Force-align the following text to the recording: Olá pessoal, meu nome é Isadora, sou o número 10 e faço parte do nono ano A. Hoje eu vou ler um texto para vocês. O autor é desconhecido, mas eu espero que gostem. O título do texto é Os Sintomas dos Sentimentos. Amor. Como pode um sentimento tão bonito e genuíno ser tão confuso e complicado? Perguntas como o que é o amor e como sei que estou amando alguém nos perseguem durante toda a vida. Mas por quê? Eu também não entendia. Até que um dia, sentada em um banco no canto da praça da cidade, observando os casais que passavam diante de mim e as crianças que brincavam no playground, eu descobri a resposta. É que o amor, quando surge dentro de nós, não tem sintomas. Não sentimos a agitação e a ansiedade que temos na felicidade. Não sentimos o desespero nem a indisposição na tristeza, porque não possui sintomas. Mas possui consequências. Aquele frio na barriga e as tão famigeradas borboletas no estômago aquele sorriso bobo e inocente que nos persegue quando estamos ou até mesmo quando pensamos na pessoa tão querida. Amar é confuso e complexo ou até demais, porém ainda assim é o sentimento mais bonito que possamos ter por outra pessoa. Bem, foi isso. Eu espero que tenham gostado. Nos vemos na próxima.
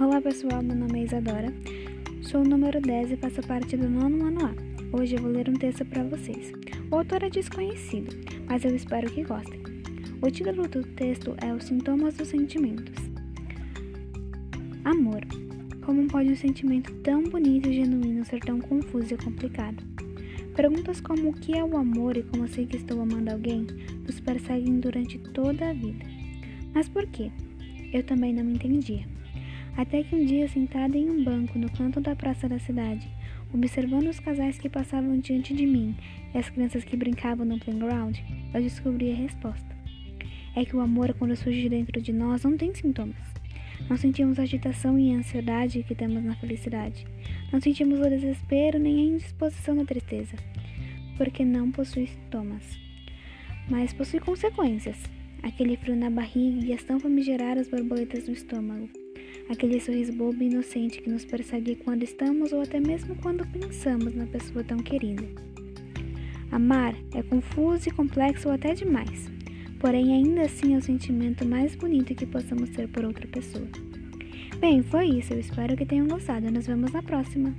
Olá 0.00 0.20
pessoal, 0.20 0.62
meu 0.62 0.76
nome 0.76 1.00
é 1.00 1.04
Isadora, 1.06 1.52
sou 2.22 2.42
o 2.42 2.48
número 2.48 2.80
10 2.80 3.10
e 3.10 3.16
faço 3.16 3.42
parte 3.42 3.76
do 3.76 3.90
nono 3.90 4.26
ano 4.26 4.46
A. 4.46 4.96
Hoje 4.96 5.16
eu 5.16 5.22
vou 5.22 5.32
ler 5.32 5.48
um 5.48 5.54
texto 5.54 5.84
para 5.84 6.04
vocês. 6.04 6.52
O 6.88 6.94
autor 6.94 7.24
é 7.24 7.28
desconhecido, 7.28 8.16
mas 8.46 8.64
eu 8.64 8.76
espero 8.76 9.10
que 9.10 9.24
gostem. 9.24 9.58
O 10.22 10.30
título 10.30 10.68
do 10.68 10.84
texto 10.84 11.34
é 11.38 11.52
Os 11.52 11.64
Sintomas 11.64 12.14
dos 12.14 12.28
Sentimentos. 12.28 12.94
Amor. 14.84 15.20
Como 15.84 16.06
pode 16.06 16.30
um 16.30 16.36
sentimento 16.36 16.94
tão 17.02 17.24
bonito 17.24 17.68
e 17.68 17.74
genuíno 17.74 18.24
ser 18.24 18.38
tão 18.38 18.60
confuso 18.60 19.14
e 19.14 19.16
complicado? 19.16 19.82
Perguntas 20.54 21.00
como 21.00 21.30
o 21.30 21.34
que 21.34 21.58
é 21.58 21.64
o 21.64 21.76
amor 21.76 22.16
e 22.16 22.22
como 22.22 22.46
sei 22.46 22.66
que 22.66 22.76
estou 22.76 23.02
amando 23.02 23.32
alguém 23.32 23.66
nos 24.06 24.20
perseguem 24.20 24.78
durante 24.78 25.18
toda 25.18 25.70
a 25.70 25.72
vida. 25.72 26.06
Mas 26.72 26.88
por 26.88 27.04
quê? 27.08 27.32
Eu 27.92 28.04
também 28.04 28.32
não 28.32 28.48
entendia. 28.48 29.17
Até 29.78 30.02
que 30.02 30.12
um 30.12 30.24
dia, 30.24 30.48
sentada 30.48 30.98
em 30.98 31.08
um 31.08 31.22
banco 31.22 31.56
no 31.56 31.70
canto 31.70 32.00
da 32.00 32.16
praça 32.16 32.48
da 32.48 32.58
cidade, 32.58 33.08
observando 33.54 34.08
os 34.08 34.18
casais 34.18 34.58
que 34.58 34.68
passavam 34.68 35.20
diante 35.20 35.54
de 35.54 35.64
mim 35.64 35.94
e 36.34 36.38
as 36.38 36.50
crianças 36.50 36.82
que 36.82 36.96
brincavam 36.96 37.46
no 37.46 37.60
playground, 37.60 38.18
eu 38.52 38.60
descobri 38.60 39.12
a 39.12 39.14
resposta. 39.14 39.68
É 40.56 40.64
que 40.64 40.74
o 40.74 40.80
amor, 40.80 41.14
quando 41.14 41.36
surge 41.36 41.68
dentro 41.68 42.02
de 42.02 42.12
nós, 42.12 42.42
não 42.42 42.56
tem 42.56 42.74
sintomas. 42.74 43.22
Não 43.88 43.96
sentimos 43.96 44.40
a 44.40 44.42
agitação 44.42 44.98
e 44.98 45.14
a 45.14 45.18
ansiedade 45.18 45.84
que 45.84 45.94
temos 45.94 46.24
na 46.24 46.34
felicidade. 46.34 47.06
Não 47.52 47.60
sentimos 47.60 48.00
o 48.00 48.10
desespero 48.10 48.80
nem 48.80 48.98
a 48.98 49.14
indisposição 49.14 49.76
na 49.76 49.84
tristeza, 49.84 50.34
porque 51.16 51.44
não 51.44 51.70
possui 51.70 52.08
sintomas. 52.08 52.76
Mas 53.70 53.92
possui 53.92 54.18
consequências. 54.18 55.00
Aquele 55.40 55.76
frio 55.76 55.94
na 55.94 56.10
barriga 56.10 56.66
e 56.66 56.72
as 56.72 56.82
tão 56.82 56.98
famigeradas 56.98 57.68
borboletas 57.68 58.26
no 58.26 58.34
estômago 58.34 58.88
aquele 59.48 59.80
sorriso 59.80 60.12
bobo 60.12 60.42
e 60.42 60.46
inocente 60.46 61.00
que 61.00 61.10
nos 61.10 61.24
persegue 61.24 61.76
quando 61.76 62.02
estamos 62.02 62.52
ou 62.52 62.60
até 62.60 62.80
mesmo 62.80 63.14
quando 63.16 63.46
pensamos 63.46 64.14
na 64.14 64.26
pessoa 64.26 64.64
tão 64.64 64.78
querida. 64.78 65.24
Amar 66.50 66.94
é 67.14 67.22
confuso 67.22 67.88
e 67.88 67.92
complexo 67.92 68.48
ou 68.48 68.54
até 68.54 68.74
demais, 68.74 69.30
porém 69.78 70.12
ainda 70.12 70.42
assim 70.42 70.74
é 70.74 70.78
o 70.78 70.82
sentimento 70.82 71.44
mais 71.44 71.74
bonito 71.74 72.14
que 72.14 72.26
possamos 72.26 72.70
ter 72.70 72.88
por 72.88 73.04
outra 73.04 73.26
pessoa. 73.26 73.68
Bem, 74.60 74.82
foi 74.82 75.06
isso. 75.06 75.32
Eu 75.32 75.38
espero 75.38 75.76
que 75.76 75.86
tenham 75.86 76.08
gostado. 76.08 76.50
Nos 76.50 76.66
vemos 76.66 76.90
na 76.90 77.00
próxima. 77.00 77.54